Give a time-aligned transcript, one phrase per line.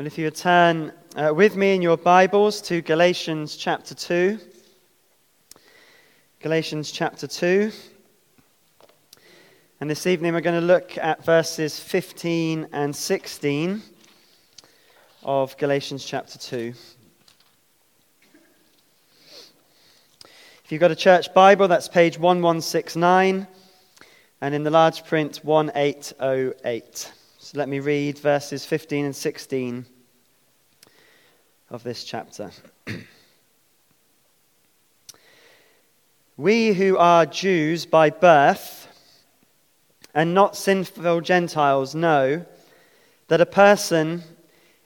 [0.00, 4.38] Well, if you would turn uh, with me in your Bibles to Galatians chapter 2.
[6.40, 7.70] Galatians chapter 2.
[9.78, 13.82] And this evening we're going to look at verses 15 and 16
[15.22, 16.72] of Galatians chapter 2.
[20.64, 23.46] If you've got a church Bible, that's page 1169,
[24.40, 27.12] and in the large print, 1808.
[27.42, 29.84] So let me read verses 15 and 16
[31.70, 32.50] of this chapter.
[36.36, 38.88] we who are Jews by birth
[40.14, 42.44] and not sinful Gentiles know
[43.28, 44.24] that a person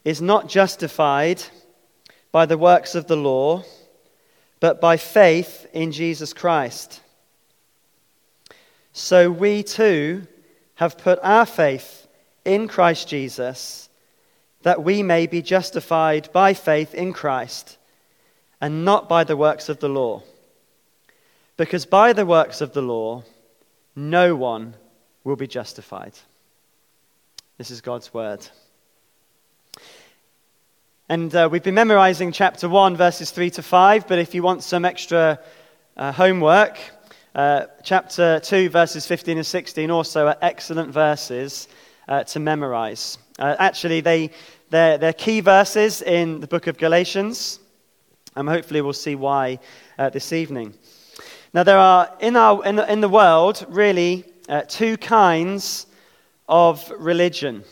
[0.04, 1.42] is not justified
[2.30, 3.64] by the works of the law,
[4.60, 7.00] but by faith in Jesus Christ.
[8.92, 10.26] So we too
[10.74, 12.06] have put our faith
[12.44, 13.83] in Christ Jesus,
[14.64, 17.76] that we may be justified by faith in Christ
[18.62, 20.22] and not by the works of the law.
[21.58, 23.22] Because by the works of the law,
[23.94, 24.74] no one
[25.22, 26.14] will be justified.
[27.58, 28.44] This is God's word.
[31.10, 34.62] And uh, we've been memorizing chapter 1, verses 3 to 5, but if you want
[34.62, 35.40] some extra
[35.98, 36.78] uh, homework,
[37.34, 41.68] uh, chapter 2, verses 15 and 16 also are excellent verses
[42.08, 43.18] uh, to memorize.
[43.36, 44.30] Uh, actually, they,
[44.70, 47.58] they're, they're, key verses in the book of Galatians,
[48.36, 49.58] and hopefully we'll see why
[49.98, 50.72] uh, this evening.
[51.52, 55.86] Now, there are in, our, in, the, in the world really uh, two kinds
[56.48, 57.64] of religion.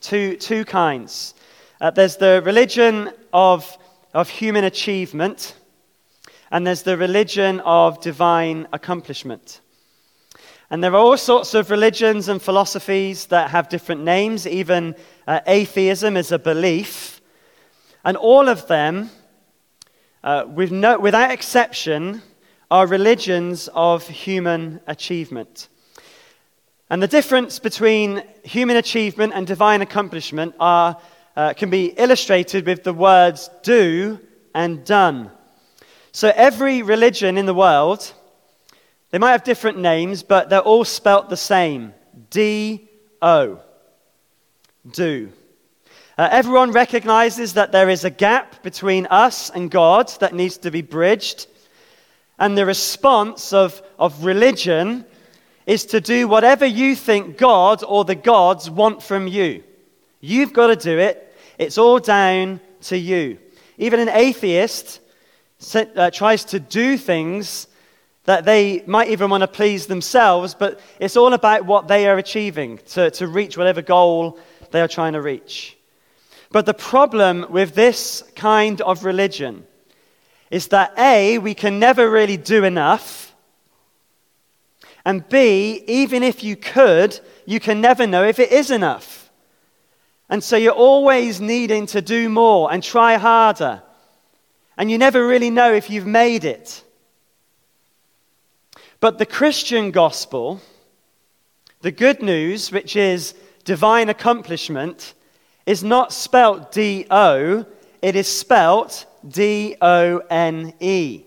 [0.00, 1.34] Two, two kinds.
[1.78, 3.76] Uh, there's the religion of,
[4.14, 5.56] of human achievement,
[6.50, 9.60] and there's the religion of divine accomplishment.
[10.72, 14.46] And there are all sorts of religions and philosophies that have different names.
[14.46, 14.94] Even
[15.26, 17.20] uh, atheism is a belief.
[18.06, 19.10] And all of them,
[20.24, 22.22] uh, with no, without exception,
[22.70, 25.68] are religions of human achievement.
[26.88, 30.96] And the difference between human achievement and divine accomplishment are,
[31.36, 34.18] uh, can be illustrated with the words do
[34.54, 35.32] and done.
[36.12, 38.14] So every religion in the world
[39.12, 41.94] they might have different names, but they're all spelt the same
[42.30, 42.88] D
[43.22, 43.60] O.
[44.90, 45.30] Do.
[46.18, 50.72] Uh, everyone recognizes that there is a gap between us and God that needs to
[50.72, 51.46] be bridged.
[52.36, 55.04] And the response of, of religion
[55.66, 59.62] is to do whatever you think God or the gods want from you.
[60.20, 61.32] You've got to do it.
[61.58, 63.38] It's all down to you.
[63.78, 65.00] Even an atheist
[65.74, 67.68] uh, tries to do things
[68.24, 72.18] that they might even want to please themselves, but it's all about what they are
[72.18, 74.38] achieving to, to reach whatever goal
[74.70, 75.76] they are trying to reach.
[76.50, 79.66] But the problem with this kind of religion
[80.50, 83.34] is that A, we can never really do enough,
[85.04, 89.30] and B, even if you could, you can never know if it is enough.
[90.28, 93.82] And so you're always needing to do more and try harder,
[94.76, 96.84] and you never really know if you've made it.
[99.02, 100.60] But the Christian gospel,
[101.80, 105.14] the good news, which is divine accomplishment,
[105.66, 107.66] is not spelt D O,
[108.00, 111.24] it is spelt D O N E.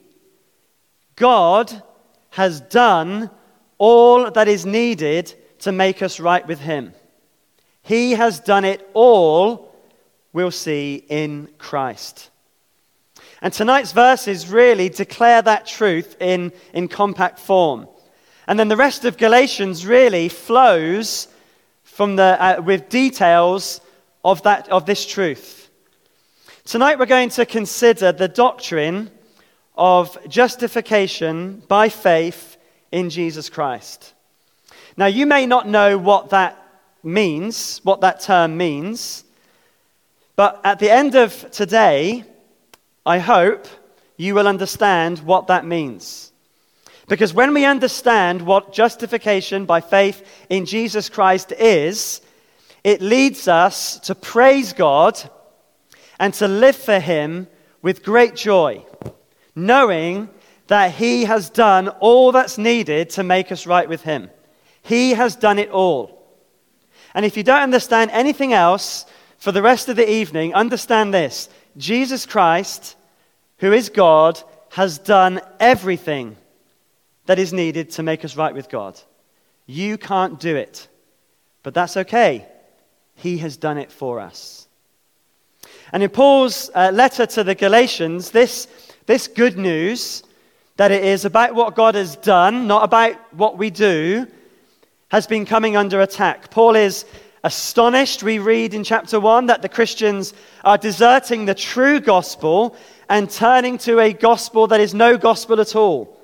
[1.17, 1.83] God
[2.29, 3.29] has done
[3.77, 6.93] all that is needed to make us right with Him.
[7.81, 9.75] He has done it all,
[10.31, 12.29] we'll see, in Christ.
[13.41, 17.87] And tonight's verses really declare that truth in, in compact form.
[18.47, 21.27] And then the rest of Galatians really flows
[21.83, 23.81] from the, uh, with details
[24.23, 25.69] of, that, of this truth.
[26.65, 29.11] Tonight we're going to consider the doctrine
[29.75, 32.57] of justification by faith
[32.91, 34.13] in Jesus Christ.
[34.97, 36.57] Now, you may not know what that
[37.03, 39.25] means, what that term means,
[40.35, 42.23] but at the end of today,
[43.05, 43.67] I hope
[44.17, 46.31] you will understand what that means.
[47.07, 52.21] Because when we understand what justification by faith in Jesus Christ is,
[52.83, 55.19] it leads us to praise God
[56.19, 57.47] and to live for Him
[57.81, 58.83] with great joy,
[59.55, 60.29] knowing
[60.67, 64.31] that He has done all that's needed to make us right with Him.
[64.81, 66.23] He has done it all.
[67.13, 69.05] And if you don't understand anything else
[69.37, 72.95] for the rest of the evening, understand this Jesus Christ,
[73.57, 74.41] who is God,
[74.71, 76.37] has done everything
[77.25, 78.99] that is needed to make us right with God.
[79.65, 80.87] You can't do it,
[81.63, 82.45] but that's okay.
[83.15, 84.67] He has done it for us.
[85.91, 88.67] And in Paul's uh, letter to the Galatians, this,
[89.05, 90.23] this good news
[90.77, 94.27] that it is about what God has done, not about what we do,
[95.09, 96.51] has been coming under attack.
[96.51, 97.05] Paul is
[97.45, 100.33] astonished, we read in chapter 1, that the Christians
[100.63, 102.75] are deserting the true gospel
[103.07, 106.19] and turning to a gospel that is no gospel at all.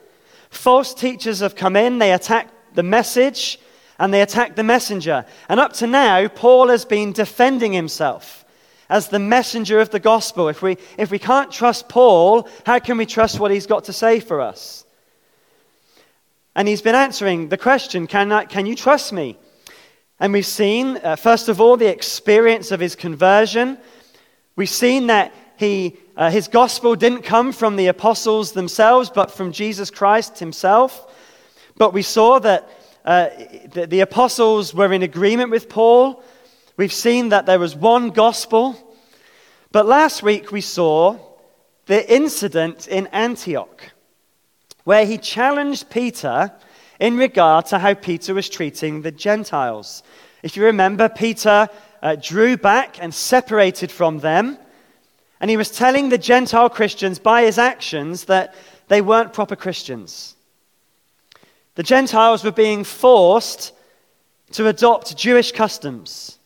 [0.49, 3.59] False teachers have come in, they attack the message
[3.99, 5.23] and they attack the messenger.
[5.47, 8.43] And up to now, Paul has been defending himself
[8.89, 10.49] as the messenger of the gospel.
[10.49, 13.93] If we, if we can't trust Paul, how can we trust what he's got to
[13.93, 14.85] say for us?
[16.55, 19.37] And he's been answering the question can, I, can you trust me?
[20.21, 23.79] And we've seen, uh, first of all, the experience of his conversion.
[24.55, 29.51] We've seen that he, uh, his gospel didn't come from the apostles themselves, but from
[29.51, 31.11] Jesus Christ himself.
[31.75, 32.69] But we saw that
[33.03, 33.29] uh,
[33.73, 36.23] the, the apostles were in agreement with Paul.
[36.77, 38.75] We've seen that there was one gospel.
[39.71, 41.17] But last week we saw
[41.87, 43.91] the incident in Antioch
[44.83, 46.51] where he challenged Peter
[47.01, 50.03] in regard to how Peter was treating the Gentiles.
[50.43, 51.67] If you remember, Peter
[52.03, 54.59] uh, drew back and separated from them,
[55.39, 58.53] and he was telling the Gentile Christians by his actions that
[58.87, 60.35] they weren't proper Christians.
[61.73, 63.73] The Gentiles were being forced
[64.51, 66.37] to adopt Jewish customs.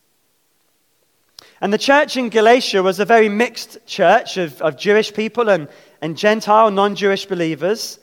[1.60, 5.68] And the church in Galatia was a very mixed church of, of Jewish people and,
[6.00, 7.98] and Gentile, non Jewish believers.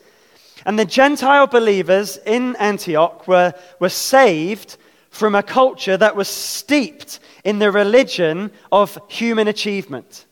[0.64, 4.76] And the Gentile believers in Antioch were, were saved
[5.10, 10.24] from a culture that was steeped in the religion of human achievement.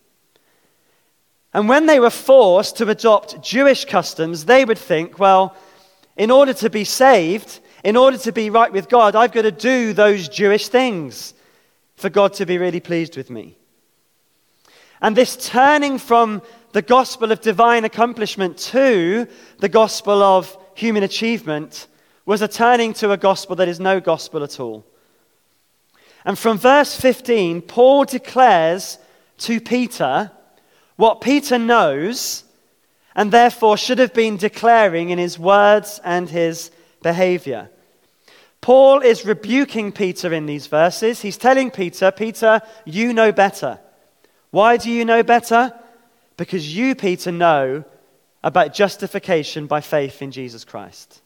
[1.55, 5.55] And when they were forced to adopt Jewish customs, they would think, well,
[6.17, 9.52] in order to be saved, in order to be right with God, I've got to
[9.52, 11.35] do those Jewish things
[11.96, 13.56] for God to be really pleased with me.
[15.00, 16.43] And this turning from
[16.73, 19.27] the gospel of divine accomplishment to
[19.59, 21.87] the gospel of human achievement
[22.25, 24.85] was a turning to a gospel that is no gospel at all.
[26.25, 28.99] And from verse 15, Paul declares
[29.39, 30.31] to Peter
[30.97, 32.45] what Peter knows
[33.15, 36.71] and therefore should have been declaring in his words and his
[37.03, 37.69] behavior.
[38.61, 41.21] Paul is rebuking Peter in these verses.
[41.21, 43.81] He's telling Peter, Peter, you know better.
[44.51, 45.75] Why do you know better?
[46.37, 47.84] Because you, Peter, know
[48.43, 51.23] about justification by faith in Jesus Christ.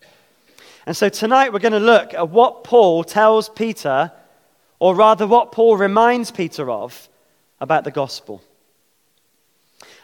[0.86, 4.12] And so tonight we're going to look at what Paul tells Peter,
[4.78, 7.08] or rather what Paul reminds Peter of
[7.60, 8.42] about the gospel.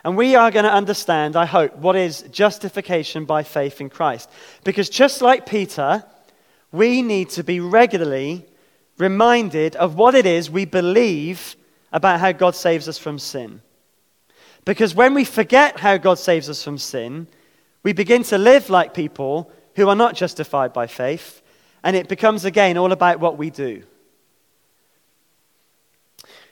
[0.04, 4.28] And we are going to understand, I hope, what is justification by faith in Christ.
[4.64, 6.04] Because just like Peter,
[6.72, 8.44] we need to be regularly
[8.98, 11.54] reminded of what it is we believe
[11.92, 13.60] about how God saves us from sin.
[14.64, 17.26] Because when we forget how God saves us from sin,
[17.82, 21.42] we begin to live like people who are not justified by faith,
[21.82, 23.82] and it becomes again all about what we do.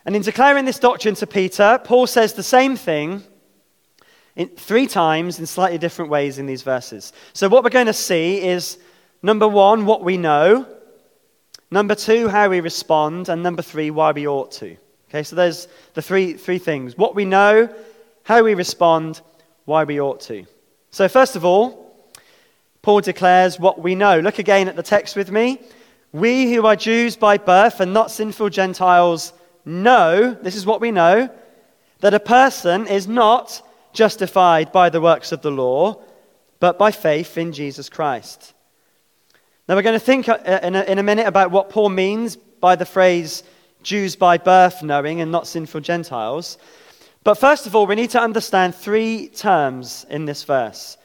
[0.05, 3.23] And in declaring this doctrine to Peter, Paul says the same thing
[4.35, 7.13] in, three times in slightly different ways in these verses.
[7.33, 8.79] So, what we're going to see is
[9.23, 10.67] number one, what we know,
[11.71, 14.77] number two, how we respond, and number three, why we ought to.
[15.11, 17.73] Okay, so there's the three, three things what we know,
[18.31, 19.21] how we respond,
[19.65, 20.47] why we ought to.
[20.93, 21.97] So, first of all,
[22.81, 24.21] Paul declares what we know.
[24.21, 25.61] Look again at the text with me.
[26.13, 29.33] We who are Jews by birth and not sinful Gentiles
[29.65, 31.29] know, this is what we know,
[32.03, 36.01] that a person is not justified by the works of the law,
[36.61, 38.55] but by faith in Jesus Christ.
[39.67, 42.37] Now, we're going to think uh, in a, in a minute about what Paul means
[42.37, 43.43] by the phrase
[43.83, 46.59] Jews by birth knowing and not sinful Gentiles.
[47.23, 50.97] But first of all, we need to understand three terms in this verse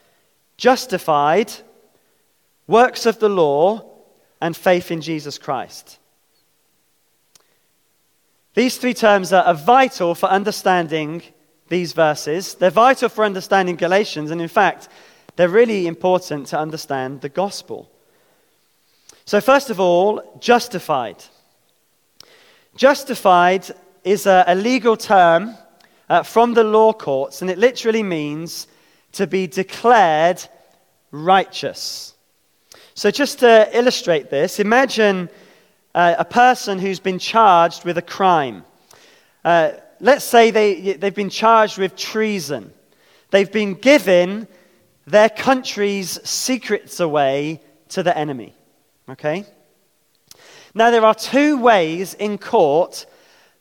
[0.57, 1.51] justified,
[2.67, 3.83] works of the law,
[4.39, 5.99] and faith in Jesus Christ.
[8.53, 11.21] These three terms are, vital for understanding
[11.67, 12.55] these verses.
[12.55, 14.87] They're vital for understanding Galatians, and in fact,
[15.35, 17.91] they're really important to understand the gospel.
[19.25, 21.21] So, first of all, justified.
[22.77, 23.65] Justified
[24.05, 25.57] is a, a legal term
[26.09, 28.67] uh, from the law courts, and it literally means
[29.13, 30.41] to be declared
[31.11, 32.13] righteous.
[32.93, 35.29] So, just to illustrate this, imagine
[35.93, 38.63] uh, a person who's been charged with a crime.
[39.43, 42.73] Uh, let's say they, they've been charged with treason.
[43.31, 44.47] They've been given
[45.05, 48.53] their country's secrets away to the enemy.
[49.09, 49.45] Okay?
[50.73, 53.05] Now, there are two ways in court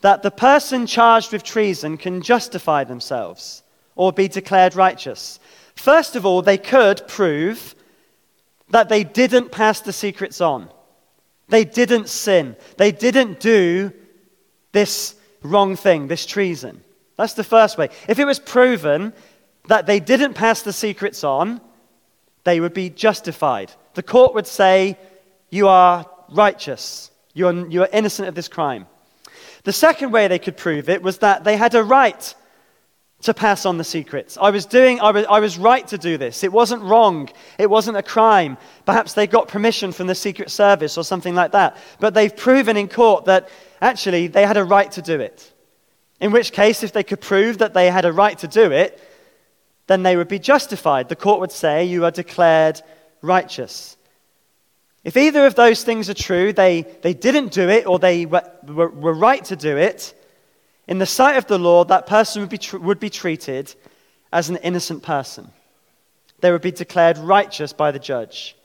[0.04, 3.62] that the person charged with treason can justify themselves
[3.94, 5.40] or be declared righteous.
[5.76, 7.74] First of all, they could prove
[8.68, 10.68] that they didn't pass the secrets on.
[11.48, 12.54] They didn't sin.
[12.76, 13.94] They didn't do
[14.72, 16.84] this wrong thing, this treason.
[17.16, 17.88] That's the first way.
[18.06, 19.14] If it was proven
[19.68, 21.62] that they didn't pass the secrets on,
[22.44, 23.72] they would be justified.
[23.94, 24.98] The court would say,
[25.48, 27.10] You are righteous.
[27.32, 28.86] You are, you are innocent of this crime.
[29.64, 32.34] The second way they could prove it was that they had a right
[33.22, 34.36] to pass on the secrets.
[34.38, 36.44] I was doing, I was, I was right to do this.
[36.44, 37.30] It wasn't wrong.
[37.58, 38.58] It wasn't a crime.
[38.84, 41.78] Perhaps they got permission from the Secret Service or something like that.
[42.00, 43.48] But they've proven in court that
[43.80, 45.50] actually they had a right to do it.
[46.20, 49.00] In which case, if they could prove that they had a right to do it,
[49.86, 51.08] then they would be justified.
[51.08, 52.82] The court would say, You are declared
[53.22, 53.96] righteous.
[55.04, 58.50] If either of those things are true, they, they didn't do it or they were,
[58.66, 60.14] were, were right to do it,
[60.88, 63.74] in the sight of the law, that person would be, tr- would be treated
[64.32, 65.50] as an innocent person.
[66.40, 68.56] They would be declared righteous by the judge.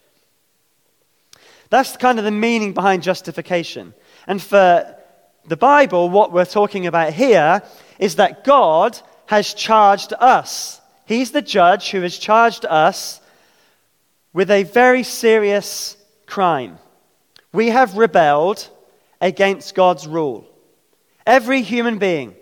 [1.69, 3.93] That's kind of the meaning behind justification.
[4.25, 4.95] And for
[5.47, 7.61] the Bible, what we're talking about here
[7.99, 10.81] is that God has charged us.
[11.05, 13.21] He's the judge who has charged us
[14.33, 15.95] with a very serious
[16.29, 16.77] crime.
[17.51, 18.69] We have rebelled
[19.19, 20.47] against God's rule.
[21.25, 22.35] Every human being,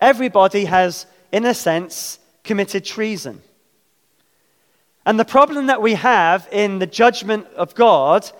[0.00, 3.42] everybody has, in a sense, committed treason.
[5.04, 8.30] And the problem that we have in the judgment of God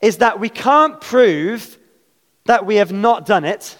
[0.00, 1.78] is that we can't prove
[2.44, 3.76] that we have not done it.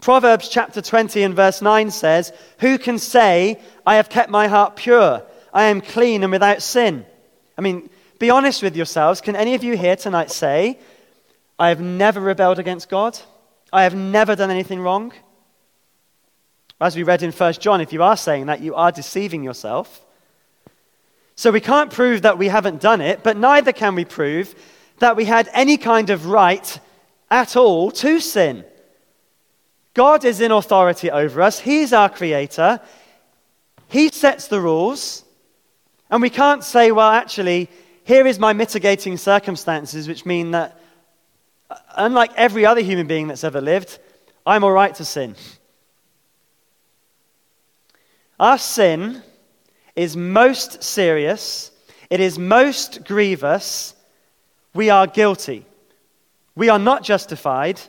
[0.00, 4.76] Proverbs chapter 20 and verse 9 says, Who can say, I have kept my heart
[4.76, 5.22] pure?
[5.52, 7.06] I am clean and without sin.
[7.56, 7.88] I mean,
[8.18, 9.20] be honest with yourselves.
[9.20, 10.78] Can any of you here tonight say,
[11.58, 13.18] I have never rebelled against God?
[13.72, 15.12] I have never done anything wrong.
[16.80, 20.04] As we read in 1 John, if you are saying that, you are deceiving yourself.
[21.36, 24.54] So we can't prove that we haven't done it, but neither can we prove
[24.98, 26.78] that we had any kind of right
[27.30, 28.64] at all to sin.
[29.94, 32.80] God is in authority over us, He's our creator,
[33.88, 35.24] He sets the rules,
[36.10, 37.70] and we can't say, well, actually,
[38.04, 40.78] here is my mitigating circumstances, which mean that
[41.70, 43.98] uh, unlike every other human being that's ever lived,
[44.46, 45.34] I'm all right to sin.
[48.38, 49.22] Our sin
[49.96, 51.70] is most serious,
[52.10, 53.94] it is most grievous.
[54.74, 55.64] We are guilty.
[56.56, 57.80] We are not justified.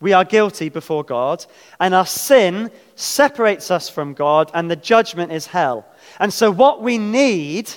[0.00, 1.46] We are guilty before God.
[1.80, 5.86] And our sin separates us from God, and the judgment is hell.
[6.18, 7.70] And so, what we need,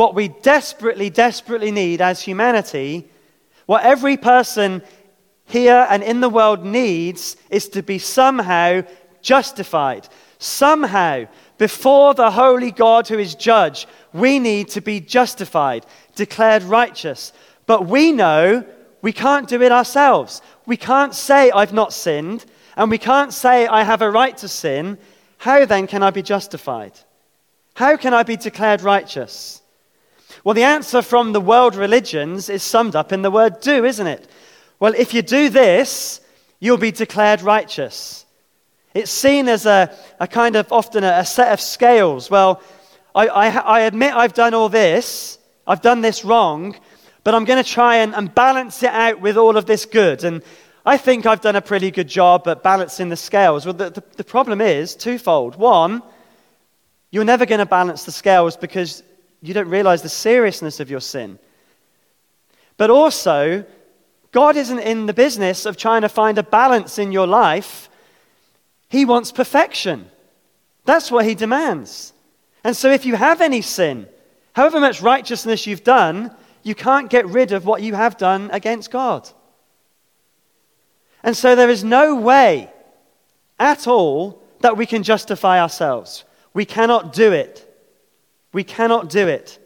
[0.00, 3.06] what we desperately, desperately need as humanity,
[3.66, 4.80] what every person
[5.44, 8.80] here and in the world needs is to be somehow
[9.20, 10.08] justified.
[10.38, 11.26] Somehow,
[11.58, 17.34] before the holy God who is judge, we need to be justified, declared righteous.
[17.66, 18.64] But we know
[19.02, 20.40] we can't do it ourselves.
[20.64, 24.48] We can't say, I've not sinned, and we can't say, I have a right to
[24.48, 24.96] sin.
[25.36, 26.92] How then can I be justified?
[27.74, 29.59] How can I be declared righteous?
[30.42, 34.06] Well, the answer from the world religions is summed up in the word do, isn't
[34.06, 34.26] it?
[34.78, 36.20] Well, if you do this,
[36.60, 38.24] you'll be declared righteous.
[38.94, 42.30] It's seen as a, a kind of often a, a set of scales.
[42.30, 42.62] Well,
[43.14, 46.74] I, I, I, admit I've done all this, I've done this wrong,
[47.22, 50.24] but I'm going to try and, and balance it out with all of this good.
[50.24, 50.42] And
[50.86, 53.66] I think I've done a pretty good job at balancing the scales.
[53.66, 55.56] Well, the, the, the problem is twofold.
[55.56, 56.02] One,
[57.10, 59.02] you're never going to balance the scales because
[59.42, 61.38] you don't realize the seriousness of your sin.
[62.76, 63.64] But also,
[64.32, 67.88] God isn't in the business of trying to find a balance in your life.
[68.88, 70.10] He wants perfection.
[70.84, 72.12] That's what He demands.
[72.64, 74.06] And so, if you have any sin,
[74.52, 78.90] however much righteousness you've done, you can't get rid of what you have done against
[78.90, 79.28] God.
[81.22, 82.70] And so, there is no way
[83.58, 86.24] at all that we can justify ourselves.
[86.52, 87.69] We cannot do it.
[88.52, 89.58] We cannot do it.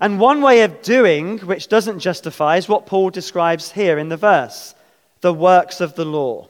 [0.00, 4.16] And one way of doing, which doesn't justify, is what Paul describes here in the
[4.16, 4.74] verse
[5.20, 6.48] the works of the law.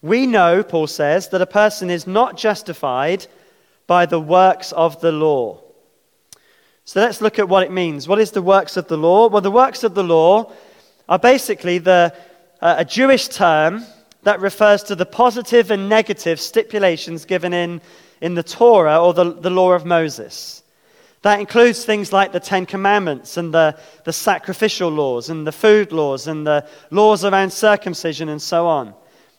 [0.00, 3.26] We know, Paul says, that a person is not justified
[3.86, 5.60] by the works of the law.
[6.84, 8.08] So let's look at what it means.
[8.08, 9.28] What is the works of the law?
[9.28, 10.52] Well, the works of the law
[11.08, 12.12] are basically the,
[12.60, 13.84] uh, a Jewish term
[14.24, 17.80] that refers to the positive and negative stipulations given in
[18.22, 20.62] in the Torah or the, the law of Moses.
[21.22, 25.92] That includes things like the Ten Commandments and the, the sacrificial laws and the food
[25.92, 28.94] laws and the laws around circumcision and so on.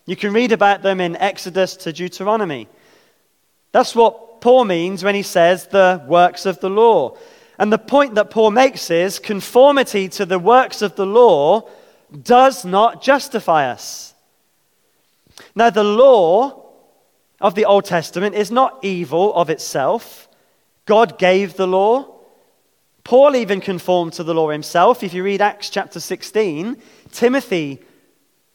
[0.06, 2.68] You can read about them in Exodus to Deuteronomy.
[3.72, 7.16] That's what Paul means when he says the works of the law.
[7.58, 11.68] And the point that Paul makes is conformity to the works of the law
[12.22, 14.14] does not justify us.
[15.54, 16.63] Now, the law
[17.40, 20.28] of the Old Testament is not evil of itself.
[20.86, 22.10] God gave the law.
[23.02, 25.02] Paul even conformed to the law himself.
[25.02, 26.76] If you read Acts chapter 16,
[27.12, 27.80] Timothy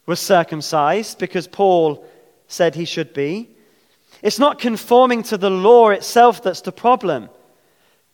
[0.05, 2.05] was circumcised because Paul
[2.47, 3.49] said he should be.
[4.21, 7.29] It's not conforming to the law itself that's the problem.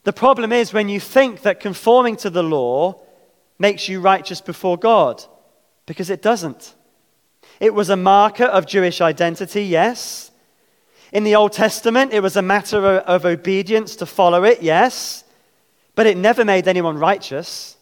[0.04, 3.02] The problem is when you think that conforming to the law
[3.58, 5.24] makes you righteous before God,
[5.86, 6.76] because it doesn't.
[7.60, 10.32] It was a marker of Jewish identity, yes.
[11.16, 15.24] In the Old Testament, it was a matter of obedience to follow it, yes.
[15.96, 17.78] But it never made anyone righteous.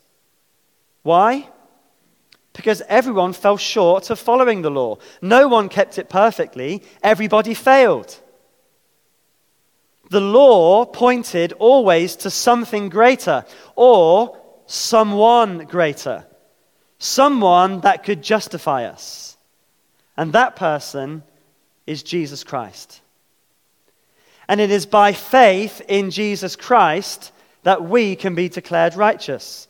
[1.02, 1.50] Why?
[2.54, 5.00] Because everyone fell short of following the law.
[5.20, 8.16] No one kept it perfectly, everybody failed.
[10.12, 14.38] The law pointed always to something greater or
[14.68, 16.24] someone greater,
[17.00, 19.38] someone that could justify us.
[20.16, 21.24] And that person
[21.88, 23.00] is Jesus Christ.
[24.48, 27.32] And it is by faith in Jesus Christ
[27.64, 29.68] that we can be declared righteous.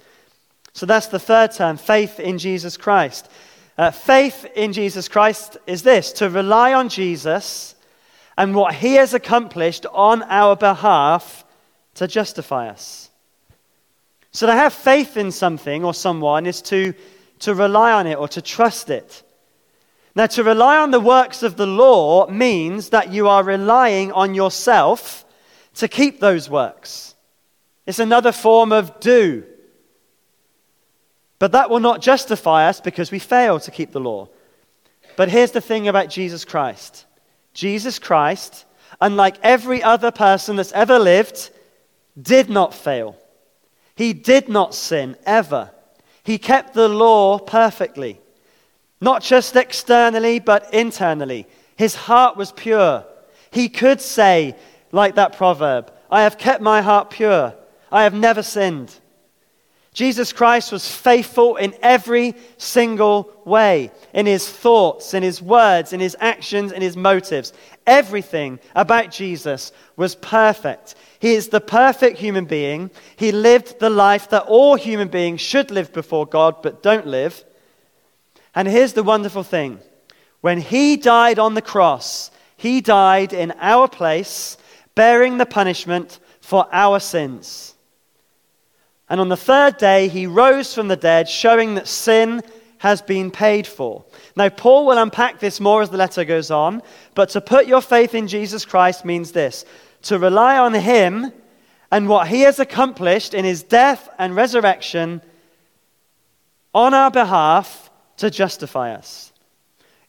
[0.73, 3.29] So that's the third term faith in Jesus Christ.
[3.77, 7.75] Uh, faith in Jesus Christ is this to rely on Jesus
[8.37, 11.45] and what he has accomplished on our behalf
[11.95, 13.09] to justify us.
[14.31, 16.93] So to have faith in something or someone is to,
[17.39, 19.23] to rely on it or to trust it.
[20.15, 24.35] Now, to rely on the works of the law means that you are relying on
[24.35, 25.25] yourself
[25.75, 27.15] to keep those works.
[27.87, 29.43] It's another form of do.
[31.39, 34.29] But that will not justify us because we fail to keep the law.
[35.15, 37.05] But here's the thing about Jesus Christ
[37.53, 38.65] Jesus Christ,
[39.01, 41.49] unlike every other person that's ever lived,
[42.19, 43.17] did not fail.
[43.95, 45.71] He did not sin ever.
[46.23, 48.19] He kept the law perfectly,
[49.03, 51.45] not just externally, but internally.
[51.75, 53.05] His heart was pure.
[53.51, 54.55] He could say,
[54.91, 57.53] like that proverb, I have kept my heart pure.
[57.91, 58.97] I have never sinned.
[59.93, 65.99] Jesus Christ was faithful in every single way in his thoughts, in his words, in
[65.99, 67.53] his actions, in his motives.
[67.85, 70.95] Everything about Jesus was perfect.
[71.19, 72.89] He is the perfect human being.
[73.17, 77.43] He lived the life that all human beings should live before God but don't live.
[78.55, 79.79] And here's the wonderful thing
[80.41, 84.57] when he died on the cross, he died in our place,
[84.95, 87.75] bearing the punishment for our sins.
[89.09, 92.41] And on the third day, he rose from the dead, showing that sin
[92.79, 94.03] has been paid for.
[94.35, 96.81] Now, Paul will unpack this more as the letter goes on,
[97.15, 99.63] but to put your faith in Jesus Christ means this
[100.03, 101.31] to rely on him
[101.89, 105.21] and what he has accomplished in his death and resurrection
[106.73, 109.31] on our behalf to justify us.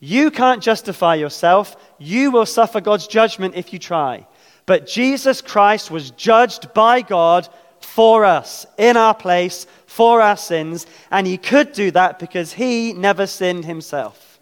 [0.01, 1.77] You can't justify yourself.
[1.99, 4.27] You will suffer God's judgment if you try.
[4.67, 7.49] But Jesus Christ was judged by God
[7.81, 12.93] for us, in our place, for our sins, and he could do that because he
[12.93, 14.41] never sinned himself.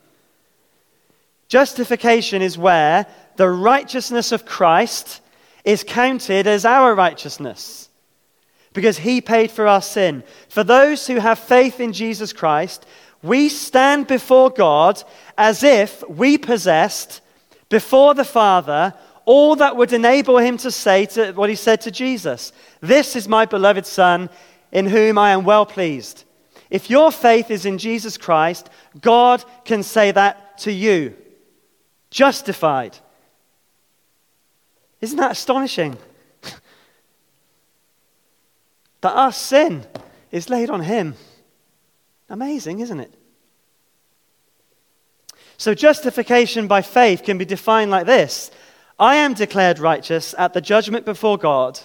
[1.49, 5.21] Justification is where the righteousness of Christ
[5.65, 7.89] is counted as our righteousness
[8.73, 10.25] because he paid for our sin.
[10.49, 12.87] For those who have faith in Jesus Christ,
[13.23, 15.03] we stand before God
[15.39, 17.21] as if we possessed
[17.69, 21.91] before the Father all that would enable him to say to what he said to
[21.91, 24.29] Jesus This is my beloved Son,
[24.73, 26.25] in whom I am well pleased.
[26.71, 31.15] If your faith is in Jesus Christ, God can say that to you.
[32.11, 32.97] Justified.
[35.01, 35.99] Isn't that astonishing?
[39.03, 39.85] that our sin
[40.31, 41.15] is laid on him.
[42.33, 43.15] Amazing, isn't it?
[45.59, 48.51] So, justification by faith can be defined like this
[48.99, 51.79] I am declared righteous at the judgment before God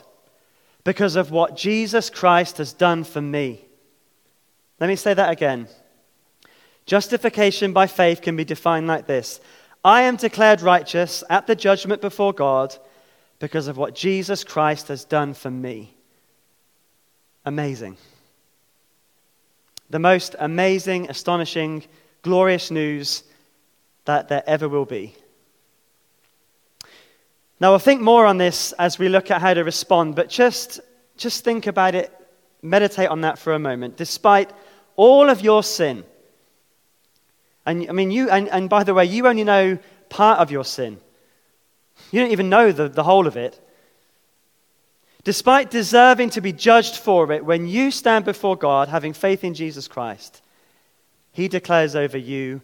[0.86, 3.62] because of what Jesus Christ has done for me.
[4.80, 5.68] Let me say that again.
[6.86, 9.42] Justification by faith can be defined like this
[9.84, 12.74] I am declared righteous at the judgment before God
[13.40, 15.94] because of what Jesus Christ has done for me.
[17.46, 17.98] Amazing.
[19.90, 21.84] The most amazing, astonishing,
[22.22, 23.24] glorious news
[24.06, 25.16] that there ever will be.
[27.60, 30.82] Now, we'll think more on this as we look at how to respond, but just
[31.18, 32.12] Just think about it,
[32.62, 33.98] meditate on that for a moment.
[33.98, 34.52] Despite
[34.96, 36.04] all of your sin,
[37.66, 40.64] and I mean, you, and, and by the way, you only know part of your
[40.64, 41.00] sin.
[42.12, 43.60] You don't even know the, the whole of it.
[45.28, 49.54] Despite deserving to be judged for it, when you stand before God having faith in
[49.54, 50.42] Jesus Christ,
[51.34, 52.62] He declares over you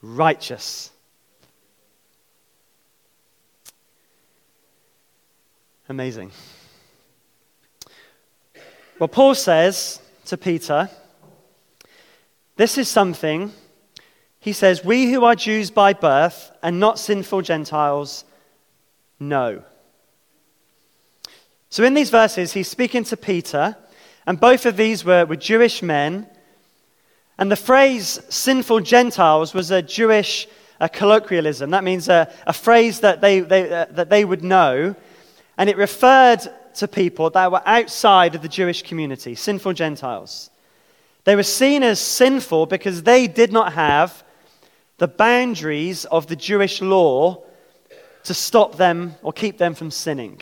[0.00, 0.90] righteous.
[5.90, 6.32] Amazing.
[8.98, 10.88] Well, Paul says to Peter,
[12.56, 13.52] this is something,
[14.38, 18.24] he says, we who are Jews by birth and not sinful Gentiles
[19.18, 19.64] know.
[21.70, 23.76] So in these verses, he's speaking to Peter,
[24.26, 26.26] and both of these were, were Jewish men.
[27.38, 30.46] And the phrase sinful Gentiles was a Jewish
[30.80, 31.70] a colloquialism.
[31.70, 34.96] That means a, a phrase that they, they uh, that they would know.
[35.58, 36.40] And it referred
[36.76, 40.50] to people that were outside of the Jewish community, sinful Gentiles.
[41.24, 44.24] They were seen as sinful because they did not have
[44.96, 47.42] the boundaries of the Jewish law
[48.24, 50.40] to stop them or keep them from sinning.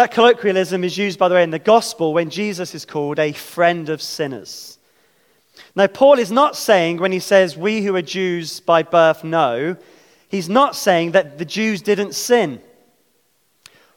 [0.00, 3.32] That colloquialism is used, by the way, in the gospel when Jesus is called a
[3.32, 4.78] friend of sinners.
[5.74, 9.76] Now, Paul is not saying when he says, We who are Jews by birth know,
[10.30, 12.62] he's not saying that the Jews didn't sin.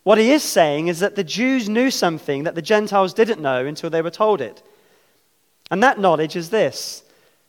[0.03, 3.65] What he is saying is that the Jews knew something that the Gentiles didn't know
[3.65, 4.61] until they were told it.
[5.71, 7.03] And that knowledge is this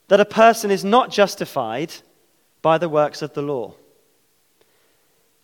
[0.06, 1.92] that a person is not justified
[2.62, 3.74] by the works of the law.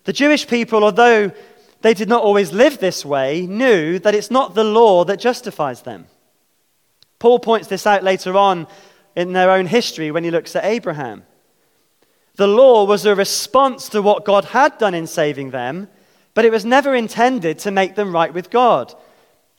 [0.04, 1.32] The Jewish people, although
[1.82, 5.82] they did not always live this way, knew that it's not the law that justifies
[5.82, 6.06] them.
[7.18, 8.66] Paul points this out later on
[9.16, 11.24] in their own history when he looks at Abraham.
[12.36, 15.88] The law was a response to what God had done in saving them
[16.34, 18.94] but it was never intended to make them right with God.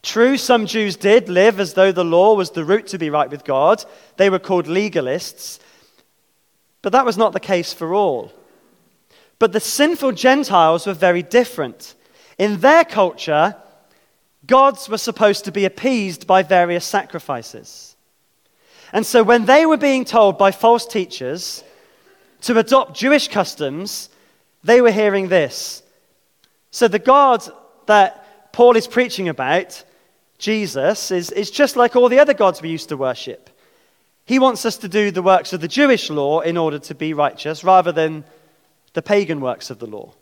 [0.04, 3.30] True, some Jews did live as though the law was the route to be right
[3.30, 3.84] with God.
[4.18, 5.60] They were called legalists.
[6.82, 8.32] But that was not the case for all.
[9.38, 11.94] But the sinful Gentiles were very different.
[12.42, 13.56] In their culture,
[14.48, 17.96] gods were supposed to be appeased by various sacrifices.
[18.92, 21.64] And so when they were being told by false teachers
[22.42, 24.10] to adopt Jewish customs,
[24.64, 25.84] they were hearing this
[26.72, 27.44] so the God
[27.86, 29.84] that Paul is preaching about,
[30.40, 33.52] Jesus, is, is just like all the other gods we used to worship.
[34.26, 37.14] He wants us to do the works of the Jewish law in order to be
[37.14, 38.24] righteous rather than
[38.94, 40.16] the pagan works of the law.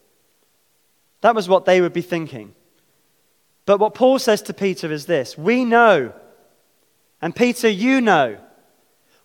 [1.22, 2.54] That was what they would be thinking.
[3.66, 6.14] But what Paul says to Peter is this We know,
[7.22, 8.38] and Peter, you know,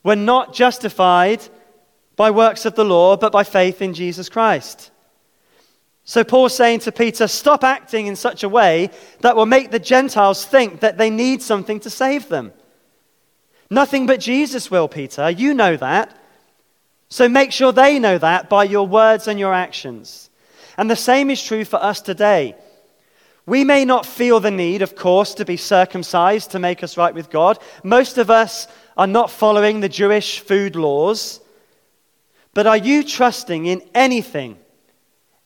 [0.03, 1.43] we're not justified
[2.17, 4.91] by works of the law, but by faith in Jesus Christ.
[6.05, 9.79] So Paul's saying to Peter, stop acting in such a way that will make the
[9.79, 12.53] Gentiles think that they need something to save them.
[13.71, 15.31] Nothing but Jesus will, Peter.
[15.31, 16.15] You know that.
[17.09, 20.29] So make sure they know that by your words and your actions.
[20.77, 22.57] And the same is true for us today.
[23.47, 27.15] We may not feel the need, of course, to be circumcised to make us right
[27.15, 27.59] with God.
[27.83, 31.41] Most of us are not following the Jewish food laws.
[32.55, 34.59] But are you trusting in anything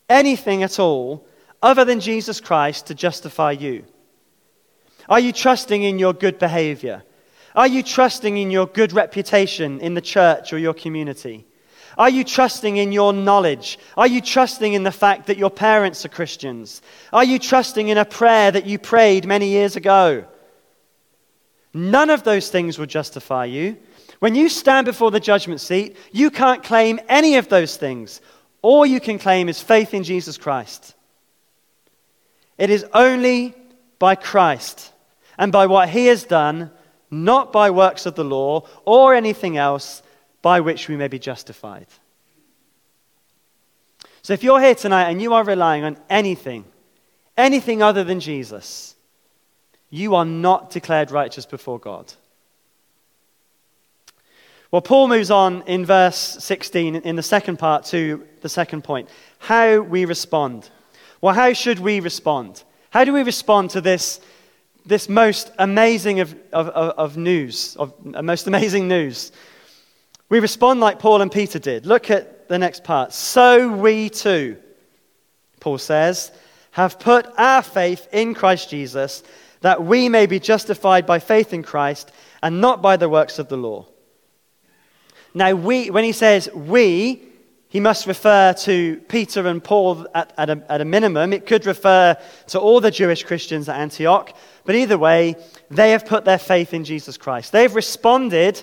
[0.09, 1.27] anything at all
[1.63, 3.85] other than Jesus Christ to justify you?
[5.09, 7.03] Are you trusting in your good behavior?
[7.55, 11.47] Are you trusting in your good reputation in the church or your community?
[11.97, 13.79] Are you trusting in your knowledge?
[13.97, 16.83] Are you trusting in the fact that your parents are Christians?
[17.13, 20.25] Are you trusting in a prayer that you prayed many years ago?
[21.73, 23.77] None of those things will justify you.
[24.19, 28.21] When you stand before the judgment seat, you can't claim any of those things.
[28.63, 30.95] All you can claim is faith in Jesus Christ.
[32.57, 33.55] It is only
[33.99, 34.93] by Christ
[35.39, 36.73] and by what he has done,
[37.11, 40.03] not by works of the law or anything else
[40.43, 41.87] by which we may be justified.
[44.23, 46.65] So if you're here tonight and you are relying on anything,
[47.37, 48.95] anything other than Jesus,
[49.91, 52.13] you are not declared righteous before God.
[54.71, 59.09] Well, Paul moves on in verse 16 in the second part to the second point
[59.39, 60.69] how we respond.
[61.21, 62.63] Well, how should we respond?
[62.91, 64.21] How do we respond to this,
[64.85, 69.33] this most amazing of, of, of news, of most amazing news?
[70.29, 71.87] We respond like Paul and Peter did.
[71.87, 73.13] Look at the next part.
[73.13, 74.57] So we too,
[75.61, 76.31] Paul says,
[76.73, 79.23] have put our faith in Christ Jesus,
[79.63, 82.13] that we may be justified by faith in Christ
[82.43, 83.87] and not by the works of the law.
[85.35, 87.23] Now, we, when he says we,
[87.69, 91.33] he must refer to Peter and Paul at, at, a, at a minimum.
[91.33, 92.17] It could refer
[92.49, 94.35] to all the Jewish Christians at Antioch.
[94.65, 95.37] But either way,
[95.71, 97.53] they have put their faith in Jesus Christ.
[97.53, 98.63] They've responded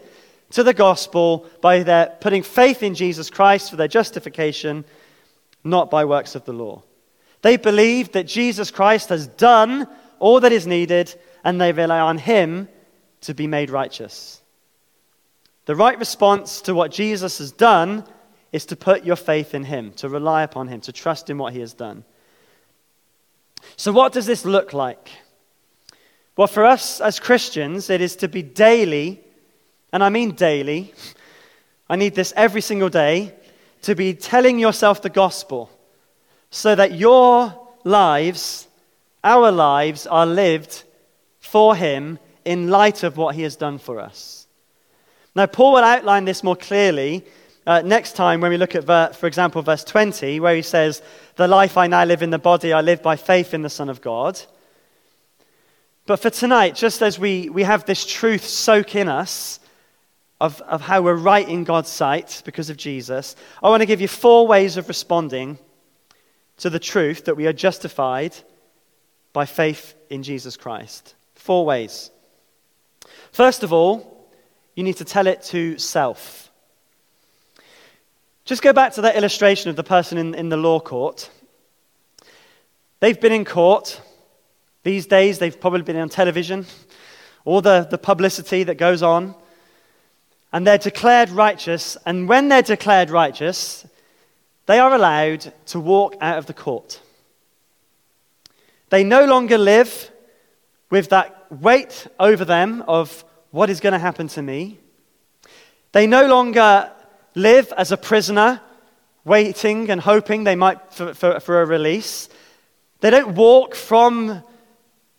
[0.51, 4.85] to the gospel by their putting faith in Jesus Christ for their justification,
[5.63, 6.83] not by works of the law.
[7.41, 9.87] They believe that Jesus Christ has done
[10.19, 12.67] all that is needed, and they rely on him
[13.21, 14.41] to be made righteous.
[15.65, 18.05] The right response to what Jesus has done
[18.51, 21.53] is to put your faith in Him, to rely upon Him, to trust in what
[21.53, 22.05] He has done.
[23.75, 25.09] So, what does this look like?
[26.37, 29.21] Well, for us as Christians, it is to be daily,
[29.95, 30.93] and I mean daily,
[31.89, 33.33] I need this every single day,
[33.83, 35.71] to be telling yourself the gospel
[36.49, 38.67] so that your lives,
[39.23, 40.83] our lives, are lived
[41.39, 44.47] for Him in light of what He has done for us.
[45.33, 47.23] Now, Paul will outline this more clearly
[47.65, 51.01] uh, next time when we look at, ver- for example, verse 20, where he says,
[51.37, 53.87] The life I now live in the body, I live by faith in the Son
[53.87, 54.41] of God.
[56.05, 59.61] But for tonight, just as we, we have this truth soak in us
[60.39, 64.01] of, of how we're right in God's sight because of Jesus, I want to give
[64.01, 65.57] you four ways of responding
[66.57, 68.35] to the truth that we are justified
[69.33, 71.15] by faith in Jesus Christ.
[71.35, 72.11] Four ways.
[73.31, 74.29] First of all,
[74.75, 76.51] you need to tell it to self.
[78.45, 81.29] Just go back to that illustration of the person in, in the law court.
[82.99, 84.01] They've been in court.
[84.83, 86.65] These days, they've probably been on television,
[87.43, 89.33] all the, the publicity that goes on.
[90.55, 91.97] And they're declared righteous.
[92.05, 93.85] And when they're declared righteous,
[94.67, 97.01] they are allowed to walk out of the court.
[98.89, 100.09] They no longer live
[100.89, 104.79] with that weight over them of what is going to happen to me.
[105.91, 106.89] They no longer
[107.35, 108.61] live as a prisoner,
[109.25, 112.29] waiting and hoping they might for, for, for a release.
[113.01, 114.41] They don't walk from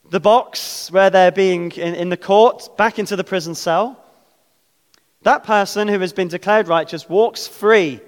[0.09, 4.03] the box where they're being in, in the court back into the prison cell.
[5.23, 8.01] That person who has been declared righteous walks free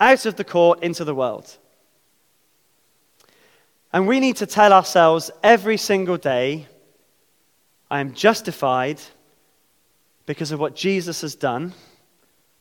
[0.00, 1.56] out of the court into the world.
[3.92, 6.66] And we need to tell ourselves every single day
[7.90, 9.00] I am justified
[10.26, 11.72] because of what Jesus has done.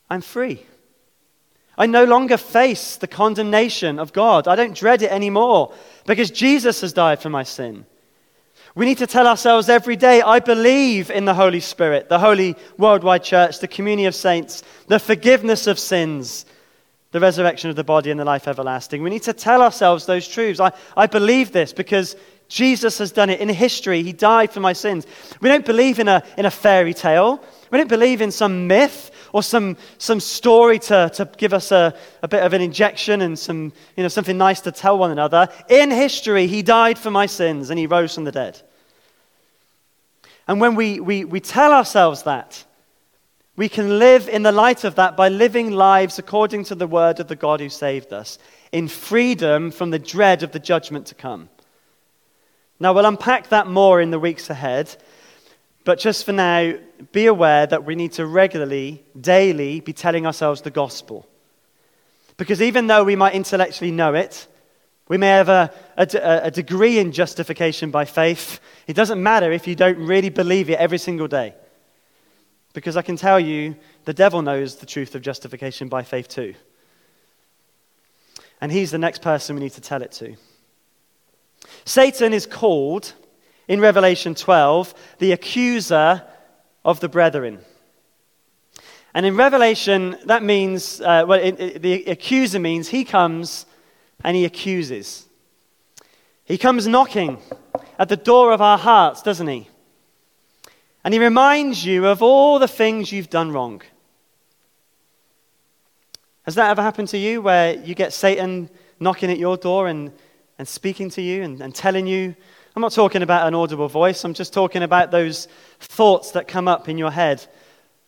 [0.10, 0.66] I'm free.
[1.78, 4.48] I no longer face the condemnation of God.
[4.48, 5.74] I don't dread it anymore
[6.06, 7.86] because Jesus has died for my sin.
[8.76, 12.56] We need to tell ourselves every day, I believe in the Holy Spirit, the Holy
[12.78, 16.46] Worldwide Church, the communion of saints, the forgiveness of sins,
[17.12, 19.02] the resurrection of the body, and the life everlasting.
[19.02, 20.60] We need to tell ourselves those truths.
[20.60, 22.16] I, I believe this because
[22.50, 24.04] Jesus has done it in history.
[24.04, 25.08] He died for my sins.
[25.42, 27.44] We don't believe in a, in a fairy tale.
[27.72, 31.94] We don't believe in some myth or some, some story to, to give us a,
[32.24, 35.48] a bit of an injection and some, you know, something nice to tell one another.
[35.70, 38.60] In history, he died for my sins and he rose from the dead.
[40.48, 42.66] And when we, we, we tell ourselves that,
[43.56, 47.20] we can live in the light of that by living lives according to the word
[47.20, 48.40] of the God who saved us,
[48.72, 51.50] in freedom from the dread of the judgment to come.
[52.80, 54.96] Now, we'll unpack that more in the weeks ahead.
[55.88, 56.74] But just for now,
[57.14, 61.26] be aware that we need to regularly, daily, be telling ourselves the gospel.
[62.36, 64.48] Because even though we might intellectually know it,
[65.08, 66.08] we may have a, a,
[66.44, 68.60] a, degree in justification by faith.
[68.86, 71.56] It doesn't matter if you don't really believe it every single day.
[72.74, 76.54] Because I can tell you, the devil knows the truth of justification by faith too.
[78.60, 80.36] And he's the next person we need to tell it to.
[81.86, 83.14] Satan is called
[83.68, 86.24] in Revelation 12 the accuser
[86.86, 87.60] of the brethren.
[89.14, 93.66] And in Revelation, that means, uh, well, it, it, the accuser means he comes
[94.24, 95.26] and he accuses.
[96.46, 97.40] He comes knocking
[97.98, 99.68] at the door of our hearts, doesn't he?
[101.04, 103.82] And he reminds you of all the things you've done wrong.
[106.44, 110.12] Has that ever happened to you where you get Satan knocking at your door and,
[110.58, 112.36] and speaking to you and, and telling you
[112.78, 115.48] I'm not talking about an audible voice, I'm just talking about those
[115.80, 117.44] thoughts that come up in your head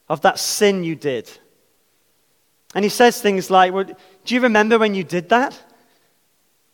[0.07, 1.27] of that sin you did.
[2.75, 5.59] And he says things like, well, Do you remember when you did that?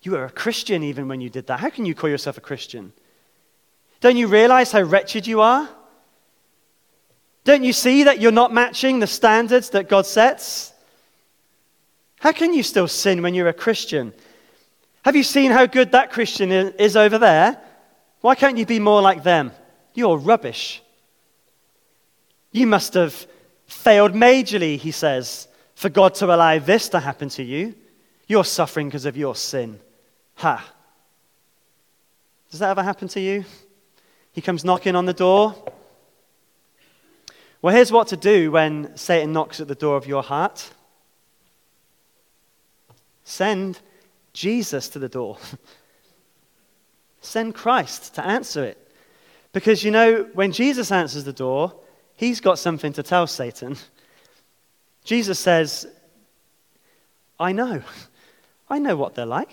[0.01, 1.61] You were a Christian even when you did that.
[1.61, 2.91] How can you call yourself a Christian?
[4.01, 5.69] Don't you realize how wretched you are?
[7.45, 10.73] Don't you see that you're not matching the standards that God sets?
[12.19, 14.11] How can you still sin when you're a Christian?
[15.05, 17.61] Have you seen how good that Christian is over there?
[18.25, 19.51] Why can't you be more like them?
[19.93, 20.81] You're rubbish.
[22.51, 23.27] You must have
[23.67, 27.75] failed majorly, he says, for God to allow this to happen to you.
[28.25, 29.79] You're suffering because of your sin.
[30.37, 30.73] Ha.
[32.49, 33.45] Does that ever happen to you?
[34.31, 35.53] He comes knocking on the door.
[37.61, 40.71] Well, here's what to do when Satan knocks at the door of your heart
[43.23, 43.81] send
[44.33, 45.37] Jesus to the door.
[47.25, 48.77] send Christ to answer it.
[49.53, 51.73] Because you know, when Jesus answers the door,
[52.15, 53.77] he's got something to tell Satan.
[55.03, 55.87] Jesus says,
[57.39, 57.81] I know.
[58.69, 59.51] I know what they're like.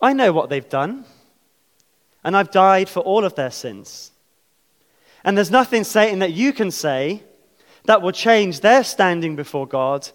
[0.00, 1.04] I know what they've done.
[2.22, 4.12] And I've died for all of their sins.
[5.24, 7.22] And there's nothing, Satan, that you can say
[7.84, 10.08] that will change their standing before God.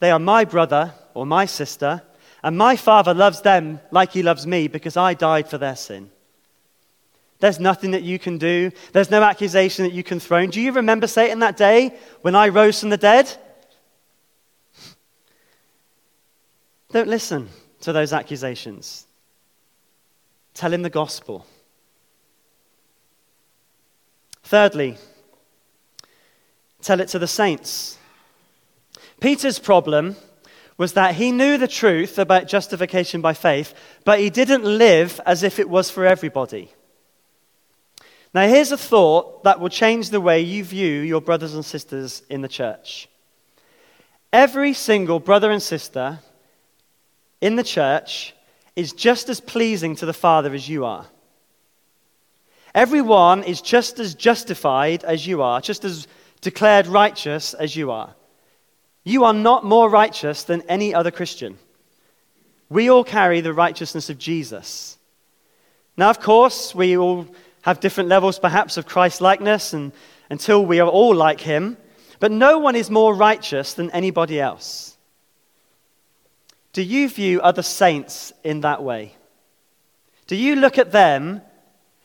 [0.00, 2.02] They are my brother or my sister,
[2.42, 6.10] and my Father loves them like he loves me because I died for their sin.
[7.40, 8.70] There's nothing that you can do.
[8.92, 10.46] There's no accusation that you can throw.
[10.46, 13.34] Do you remember Satan that day when I rose from the dead?
[16.92, 17.48] Don't listen
[17.80, 19.06] to those accusations.
[20.52, 21.46] Tell him the gospel.
[24.42, 24.98] Thirdly,
[26.82, 27.96] tell it to the saints.
[29.20, 30.16] Peter's problem
[30.80, 33.74] was that he knew the truth about justification by faith,
[34.06, 36.72] but he didn't live as if it was for everybody.
[38.32, 42.22] Now, here's a thought that will change the way you view your brothers and sisters
[42.30, 43.10] in the church.
[44.32, 46.20] Every single brother and sister
[47.42, 48.34] in the church
[48.74, 51.04] is just as pleasing to the Father as you are.
[52.74, 56.08] Everyone is just as justified as you are, just as
[56.40, 58.14] declared righteous as you are.
[59.04, 61.58] You are not more righteous than any other Christian.
[62.68, 64.98] We all carry the righteousness of Jesus.
[65.96, 67.26] Now, of course, we all
[67.62, 69.92] have different levels, perhaps, of Christ likeness and,
[70.30, 71.76] until we are all like him,
[72.20, 74.96] but no one is more righteous than anybody else.
[76.72, 79.14] Do you view other saints in that way?
[80.26, 81.42] Do you look at them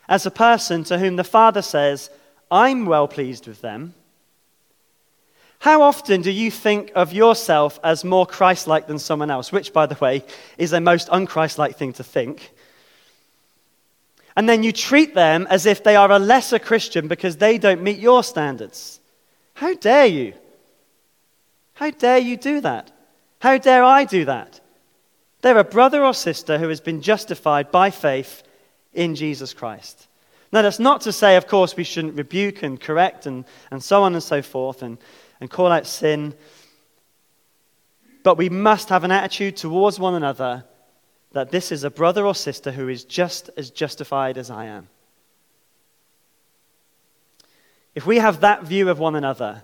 [0.09, 2.09] as a person to whom the Father says,
[2.49, 3.93] I'm well pleased with them?
[5.59, 9.51] How often do you think of yourself as more Christ like than someone else?
[9.51, 10.23] Which, by the way,
[10.57, 12.51] is a most unchrist like thing to think
[14.35, 17.81] and then you treat them as if they are a lesser Christian because they don't
[17.81, 18.99] meet your standards.
[19.53, 20.33] How dare you?
[21.75, 22.91] How dare you do that?
[23.39, 24.59] How dare I do that?
[25.41, 28.43] They're a brother or sister who has been justified by faith
[28.93, 30.07] in Jesus Christ.
[30.51, 34.03] Now, that's not to say, of course, we shouldn't rebuke and correct and, and so
[34.03, 34.97] on and so forth and,
[35.39, 36.33] and call out sin.
[38.23, 40.65] But we must have an attitude towards one another
[41.31, 44.87] that this is a brother or sister who is just as justified as I am.
[47.93, 49.63] If we have that view of one another,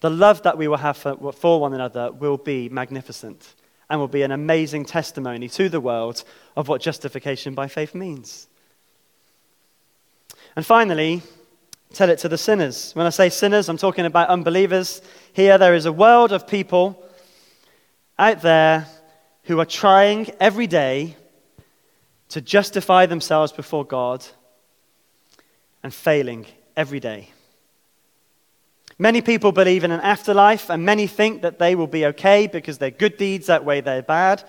[0.00, 3.54] the love that we will have for, for, one another will be magnificent
[3.88, 6.24] and will be an amazing testimony to the world
[6.56, 8.48] of what justification by faith means.
[10.56, 11.22] And finally,
[11.92, 12.92] tell it to the sinners.
[12.94, 15.02] When I say sinners, I'm talking about unbelievers.
[15.32, 17.02] Here, there is a world of people
[18.18, 18.86] out there
[19.44, 21.16] who are trying every day
[22.30, 24.24] to justify themselves before God
[25.82, 27.28] and failing every day.
[28.98, 32.78] Many people believe in an afterlife, and many think that they will be okay because
[32.78, 34.44] their good deeds outweigh their bad.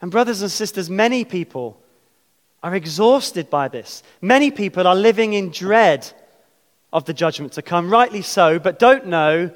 [0.00, 1.82] And, brothers and sisters, many people
[2.62, 4.02] are exhausted by this.
[4.20, 6.12] Many people are living in dread
[6.92, 9.50] of the judgment to come, rightly so, but don't know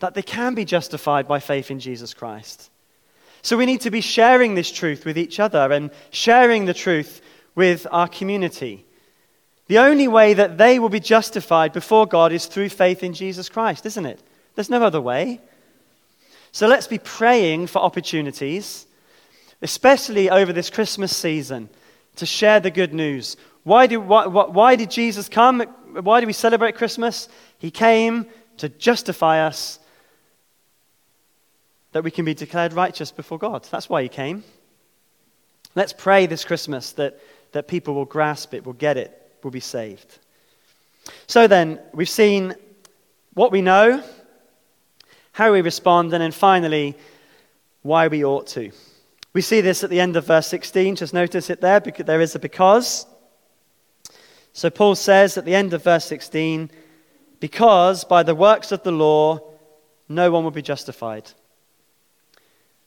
[0.00, 2.70] that they can be justified by faith in Jesus Christ.
[3.42, 7.22] So we need to be sharing this truth with each other and sharing the truth
[7.54, 8.84] with our community.
[9.68, 13.48] The only way that they will be justified before God is through faith in Jesus
[13.48, 14.22] Christ, isn't it?
[14.54, 15.40] There's no other way.
[16.52, 18.86] So let's be praying for opportunities,
[19.62, 21.68] especially over this Christmas season,
[22.16, 23.36] to share the good news.
[23.62, 25.64] Why, do, why, why did Jesus come?
[25.92, 27.28] Why do we celebrate Christmas?
[27.58, 28.26] He came
[28.58, 29.78] to justify us
[31.92, 33.66] that we can be declared righteous before God.
[33.70, 34.44] That's why he came.
[35.74, 37.20] Let's pray this Christmas that,
[37.52, 40.18] that people will grasp it, will get it, will be saved.
[41.26, 42.54] So then, we've seen
[43.34, 44.02] what we know,
[45.32, 46.96] how we respond, and then finally,
[47.82, 48.70] why we ought to.
[49.32, 50.96] We see this at the end of verse 16.
[50.96, 53.06] Just notice it there, because there is a because.
[54.52, 56.70] So Paul says at the end of verse 16,
[57.38, 59.40] because by the works of the law,
[60.08, 61.30] no one will be justified.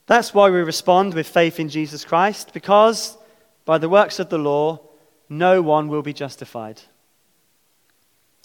[0.06, 3.16] That's why we respond with faith in Jesus Christ, because
[3.64, 4.80] by the works of the law,
[5.28, 6.80] no one will be justified.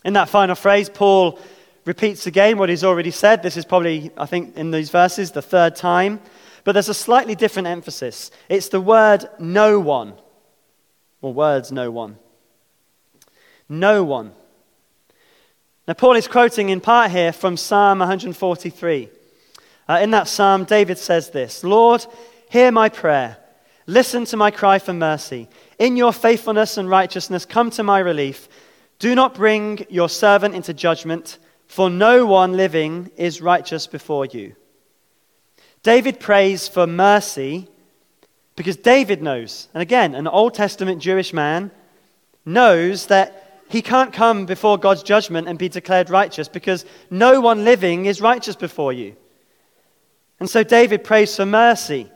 [0.05, 1.37] In that final phrase, Paul
[1.83, 3.43] repeats again what he's already said.
[3.43, 6.21] This is probably, I think, in these verses, the third time.
[6.63, 8.31] But there's a slightly different emphasis.
[8.47, 10.13] It's the word no one,
[11.21, 12.17] or words no one.
[13.69, 14.33] No one.
[15.87, 19.09] Now, Paul is quoting in part here from Psalm 143.
[19.87, 22.05] Uh, in that psalm, David says this Lord,
[22.49, 23.37] hear my prayer.
[23.87, 25.47] Listen to my cry for mercy.
[25.79, 28.47] In your faithfulness and righteousness, come to my relief.
[28.99, 34.55] Do not bring your servant into judgment, for no one living is righteous before you.
[35.81, 37.67] David prays for mercy
[38.55, 41.71] because David knows, and again, an Old Testament Jewish man
[42.45, 47.63] knows that he can't come before God's judgment and be declared righteous because no one
[47.63, 49.15] living is righteous before you.
[50.39, 52.09] And so David prays for mercy.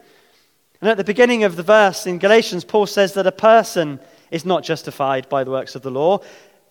[0.82, 4.00] And at the beginning of the verse in Galatians, Paul says that a person
[4.32, 6.20] is not justified by the works of the law.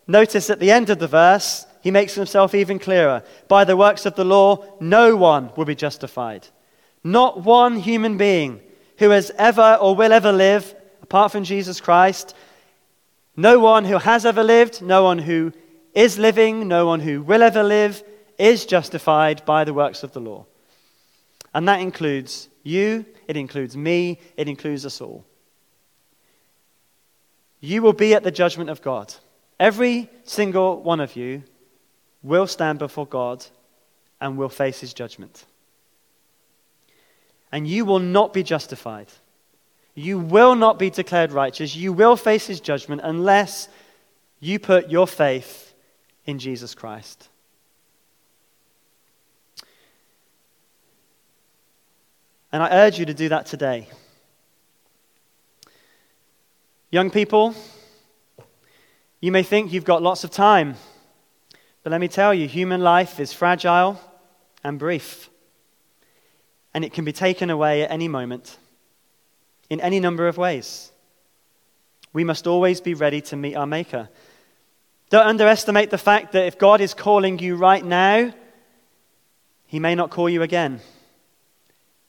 [0.08, 3.22] Notice at the end of the verse, he makes himself even clearer.
[3.46, 6.48] By the works of the law, no one will be justified.
[7.04, 8.60] Not one human being
[8.98, 12.34] who has ever or will ever live apart from Jesus Christ.
[13.36, 15.52] No one who has ever lived, no one who
[15.94, 18.02] is living, no one who will ever live
[18.38, 20.46] is justified by the works of the law.
[21.54, 25.24] And that includes you it includes me, it includes us all.
[27.60, 29.14] You will be at the judgment of God.
[29.58, 31.44] Every single one of you
[32.22, 33.46] will stand before God
[34.20, 35.46] and will face his judgment.
[37.50, 39.08] And you will not be justified.
[39.94, 41.76] You will not be declared righteous.
[41.76, 43.68] You will face his judgment unless
[44.40, 45.74] you put your faith
[46.24, 47.28] in Jesus Christ.
[52.50, 53.88] And I urge you to do that today.
[56.90, 57.54] Young people,
[59.20, 60.76] you may think you've got lots of time,
[61.82, 63.98] but let me tell you, human life is fragile
[64.62, 65.30] and brief,
[66.74, 68.58] and it can be taken away at any moment
[69.70, 70.90] in any number of ways.
[72.12, 74.08] We must always be ready to meet our Maker.
[75.10, 78.32] Don't underestimate the fact that if God is calling you right now,
[79.66, 80.80] He may not call you again.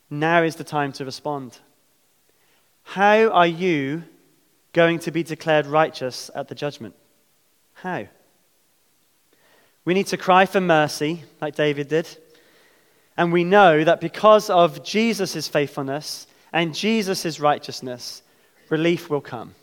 [0.10, 1.58] Now is the time to respond.
[2.84, 4.04] How are you
[4.74, 6.96] going to be declared righteous at the judgment?
[7.74, 8.08] How?
[9.86, 12.08] We need to cry for mercy, like David did.
[13.18, 18.22] And we know that because of Jesus' faithfulness and Jesus' righteousness,
[18.70, 19.56] relief will come.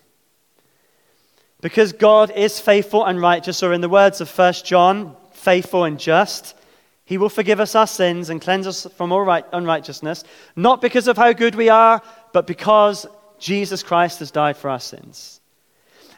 [1.60, 5.98] Because God is faithful and righteous, or in the words of 1 John, faithful and
[5.98, 6.56] just,
[7.04, 10.24] he will forgive us our sins and cleanse us from all right, unrighteousness,
[10.56, 13.06] not because of how good we are, but because
[13.38, 15.40] Jesus Christ has died for our sins.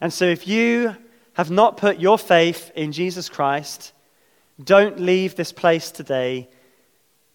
[0.01, 0.97] And so if you
[1.35, 3.93] have not put your faith in Jesus Christ,
[4.63, 6.49] don't leave this place today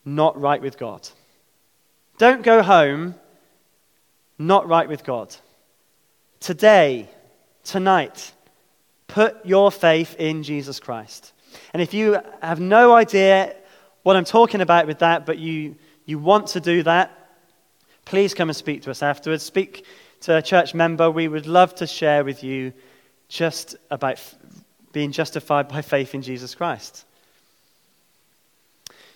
[0.05, 1.07] not right with God.
[2.17, 3.15] Don't go home
[4.37, 5.35] not right with God.
[6.39, 7.09] Today,
[7.63, 8.31] tonight,
[9.07, 11.33] put your faith in Jesus Christ.
[11.73, 13.55] And if you have no idea
[14.03, 15.75] what I'm talking about with that, but you,
[16.05, 17.11] you want to do that,
[18.05, 19.43] please come and speak to us afterwards.
[19.43, 19.85] Speak
[20.21, 21.09] to a church member.
[21.09, 22.73] We would love to share with you
[23.27, 24.35] just about f-
[24.93, 27.05] being justified by faith in Jesus Christ.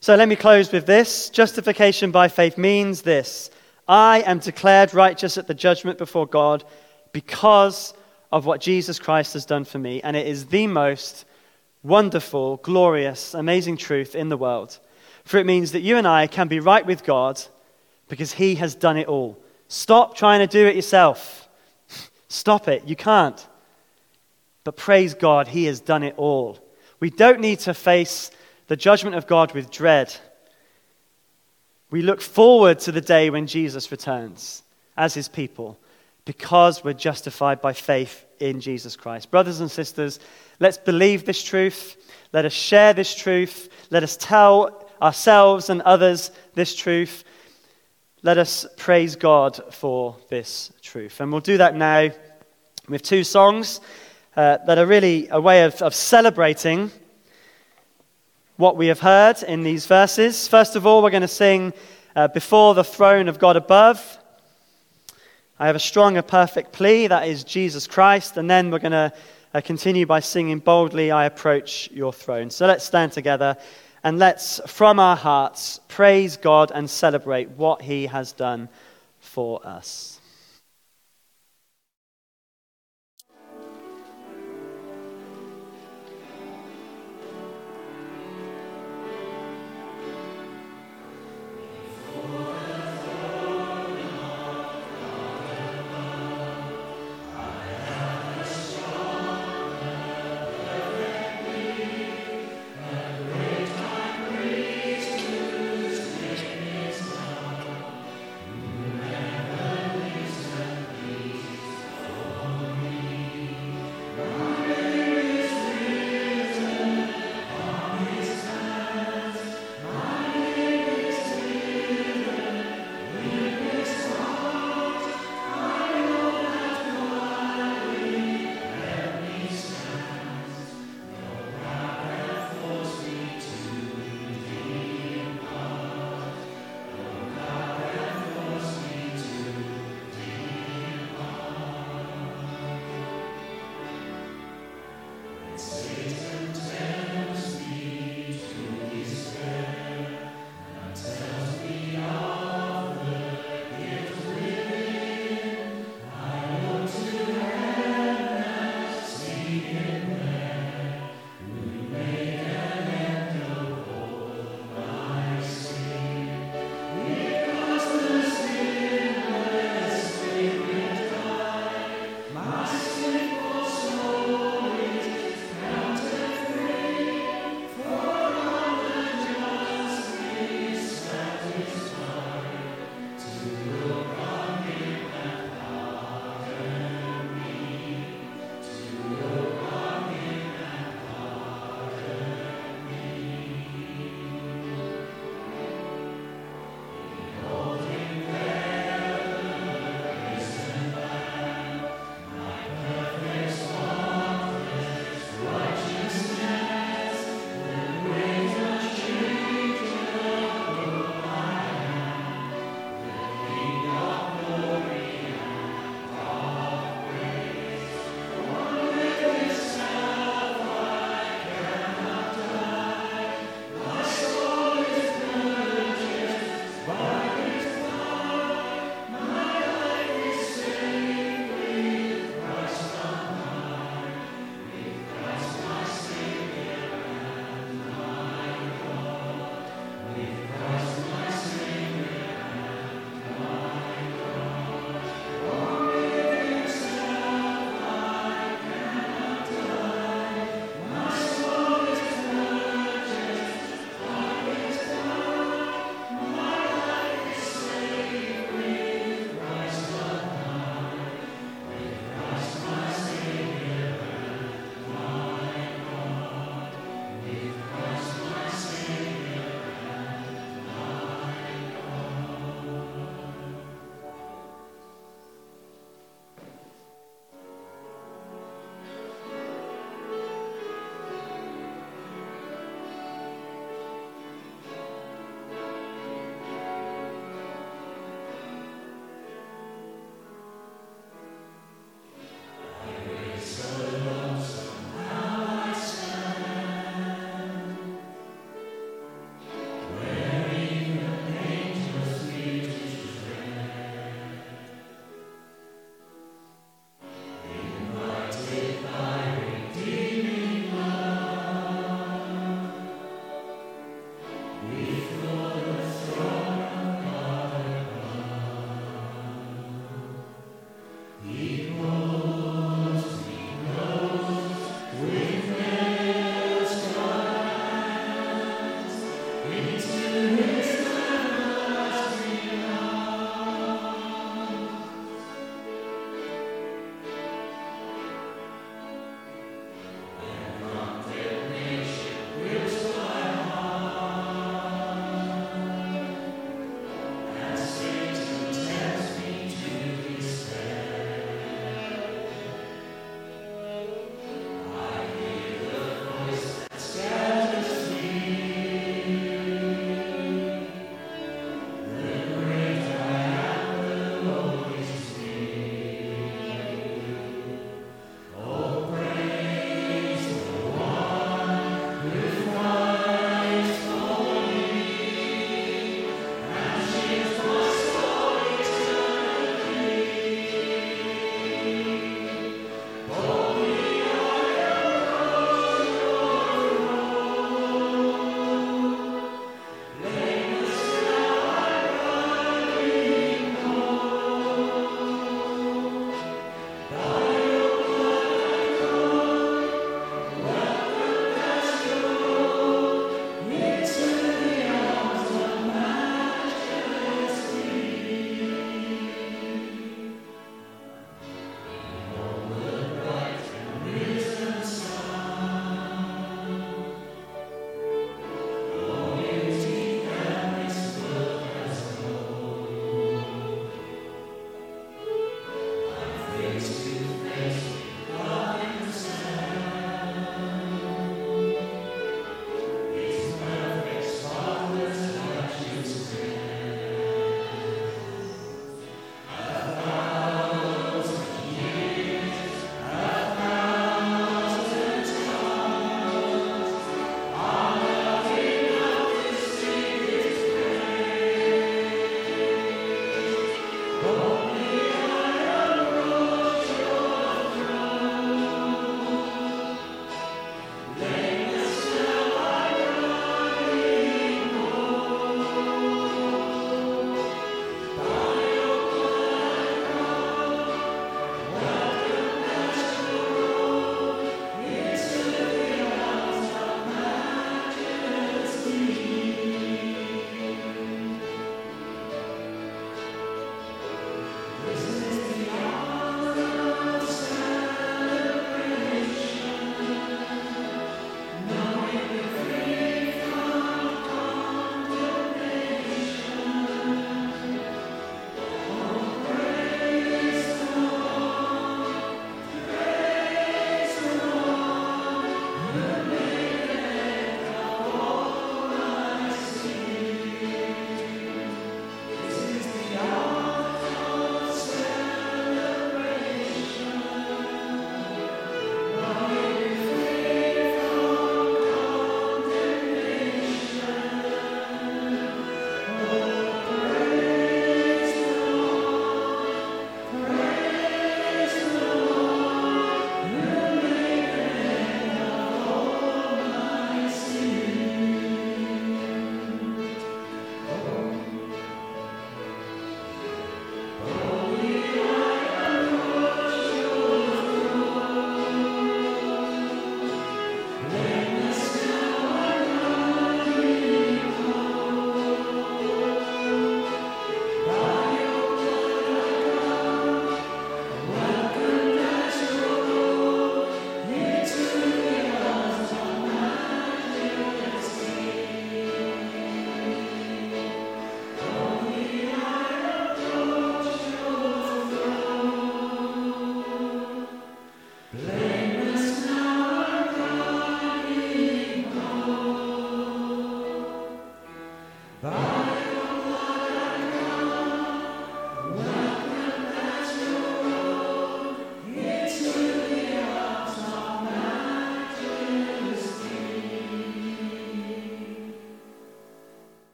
[0.00, 1.30] So let me close with this.
[1.30, 3.50] Justification by faith means this
[3.88, 6.64] I am declared righteous at the judgment before God
[7.12, 7.94] because
[8.32, 10.00] of what Jesus Christ has done for me.
[10.02, 11.24] And it is the most
[11.82, 14.78] wonderful, glorious, amazing truth in the world.
[15.24, 17.40] For it means that you and I can be right with God
[18.08, 19.38] because He has done it all.
[19.68, 21.48] Stop trying to do it yourself.
[22.28, 22.86] Stop it.
[22.86, 23.46] You can't.
[24.64, 26.58] But praise God, He has done it all.
[26.98, 28.30] We don't need to face
[28.66, 30.14] the judgment of God with dread.
[31.90, 34.62] We look forward to the day when Jesus returns
[34.96, 35.78] as His people
[36.24, 39.30] because we're justified by faith in Jesus Christ.
[39.30, 40.18] Brothers and sisters,
[40.58, 41.96] let's believe this truth.
[42.32, 43.68] Let us share this truth.
[43.90, 47.24] Let us tell ourselves and others this truth.
[48.22, 51.20] Let us praise God for this truth.
[51.20, 52.10] And we'll do that now
[52.88, 53.80] with two songs
[54.36, 56.90] uh, that are really a way of, of celebrating
[58.56, 60.48] what we have heard in these verses.
[60.48, 61.74] First of all, we're going to sing
[62.14, 64.18] uh, Before the Throne of God Above.
[65.58, 68.38] I have a strong and perfect plea, that is Jesus Christ.
[68.38, 69.12] And then we're going to
[69.52, 72.48] uh, continue by singing boldly, I approach your throne.
[72.48, 73.58] So let's stand together
[74.02, 78.70] and let's, from our hearts, praise God and celebrate what he has done
[79.20, 80.18] for us.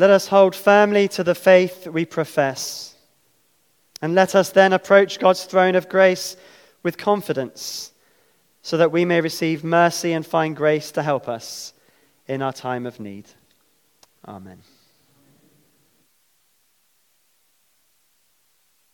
[0.00, 2.94] Let us hold firmly to the faith we profess.
[4.00, 6.38] And let us then approach God's throne of grace
[6.82, 7.92] with confidence
[8.62, 11.74] so that we may receive mercy and find grace to help us
[12.26, 13.26] in our time of need.
[14.26, 14.62] Amen.